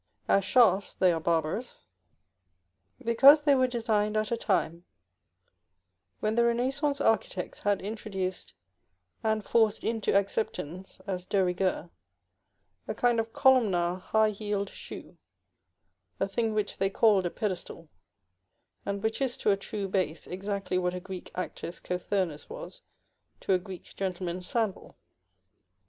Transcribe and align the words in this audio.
As 0.27 0.43
shafts 0.43 0.95
they 0.95 1.11
are 1.11 1.19
barbarous, 1.19 1.85
because 3.05 3.43
they 3.43 3.53
were 3.53 3.67
designed 3.67 4.17
at 4.17 4.31
a 4.31 4.35
time 4.35 4.83
when 6.21 6.33
the 6.33 6.43
Renaissance 6.43 6.99
architects 6.99 7.59
had 7.59 7.83
introduced 7.83 8.53
and 9.23 9.45
forced 9.45 9.83
into 9.83 10.11
acceptance, 10.17 11.01
as 11.05 11.23
de 11.23 11.45
rigueur, 11.45 11.91
a 12.87 12.95
kind 12.95 13.19
of 13.19 13.31
columnar 13.31 13.97
high 13.99 14.31
heeled 14.31 14.69
shoe, 14.71 15.19
a 16.19 16.27
thing 16.27 16.55
which 16.55 16.77
they 16.77 16.89
called 16.89 17.27
a 17.27 17.29
pedestal, 17.29 17.87
and 18.83 19.03
which 19.03 19.21
is 19.21 19.37
to 19.37 19.51
a 19.51 19.55
true 19.55 19.87
base 19.87 20.25
exactly 20.25 20.79
what 20.79 20.95
a 20.95 20.99
Greek 20.99 21.29
actor's 21.35 21.79
cothurnus 21.79 22.49
was 22.49 22.81
to 23.39 23.53
a 23.53 23.59
Greek 23.59 23.93
gentleman's 23.95 24.47
sandal. 24.49 24.97